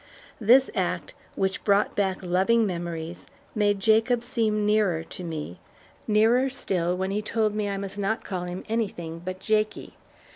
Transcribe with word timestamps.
This 0.39 0.71
act, 0.73 1.13
which 1.35 1.63
brought 1.63 1.95
back 1.95 2.23
loving 2.23 2.65
memories, 2.65 3.27
made 3.53 3.79
Jacob 3.79 4.23
seem 4.23 4.65
nearer 4.65 5.03
to 5.03 5.23
me; 5.23 5.59
nearer 6.07 6.49
still 6.49 6.97
when 6.97 7.11
he 7.11 7.21
told 7.21 7.53
me 7.53 7.69
I 7.69 7.77
must 7.77 7.99
not 7.99 8.23
call 8.23 8.45
him 8.45 8.63
anything 8.67 9.21
but 9.23 9.39
Jakie. 9.39 9.93